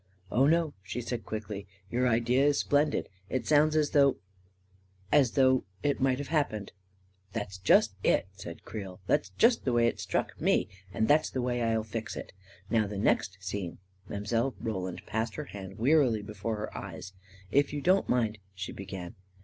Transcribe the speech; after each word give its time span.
"Oh, 0.31 0.47
no," 0.47 0.73
she 0.81 0.99
said 0.99 1.27
quickly." 1.27 1.67
Your 1.91 2.07
idea 2.07 2.47
is 2.47 2.57
splen 2.57 2.89
did. 2.89 3.07
It 3.29 3.45
sounds 3.45 3.75
as 3.75 3.91
though— 3.91 4.17
as 5.21 5.33
though— 5.33 5.63
it 5.83 6.01
might 6.01 6.17
have 6.17 6.29
happened 6.29 6.71
I 6.73 6.79
""That's 7.33 7.59
just 7.59 7.93
itl" 8.01 8.23
said 8.41 8.65
Creel." 8.65 8.99
That's 9.05 9.29
just 9.37 9.63
the 9.63 9.73
way 9.73 9.85
it 9.85 9.99
struck 9.99 10.41
me— 10.41 10.69
and 10.91 11.07
that's 11.07 11.29
the 11.29 11.43
way 11.43 11.61
I'll 11.61 11.83
fix 11.83 12.15
it. 12.17 12.31
Now 12.67 12.87
the 12.87 12.97
next 12.97 13.37
scene..." 13.41 13.77
Mile. 14.09 14.55
Roland 14.59 15.05
passed 15.05 15.35
her 15.35 15.45
hand 15.45 15.77
wearily 15.77 16.23
before 16.23 16.55
her 16.55 16.75
eyes." 16.75 17.13
If 17.51 17.71
you 17.71 17.79
do 17.79 17.93
not 17.93 18.09
mind," 18.09 18.39
she 18.55 18.71
began. 18.71 19.13